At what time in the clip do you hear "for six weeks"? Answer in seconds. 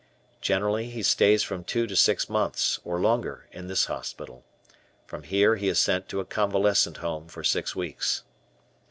7.27-8.23